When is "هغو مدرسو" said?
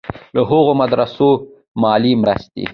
0.49-1.29